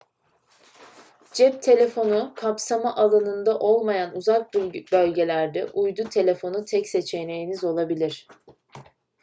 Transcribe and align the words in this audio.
cep 1.33 1.63
telefonu 1.63 2.33
kapsama 2.35 2.95
alanında 2.95 3.59
olmayan 3.59 4.15
uzak 4.15 4.53
bölgelerde 4.93 5.65
uydu 5.65 6.03
telefonu 6.09 6.65
tek 6.65 6.89
seçeneğiniz 6.89 7.63
olabilir 7.63 8.27